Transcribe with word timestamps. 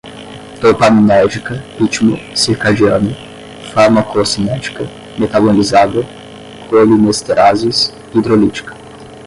dopaminérgica, 0.59 1.61
ritmo 1.79 2.17
circadiano, 2.35 3.15
farmacocinética, 3.71 4.87
metabolizada, 5.19 6.03
colinesterases, 6.67 7.93
hidrolítica 8.11 8.75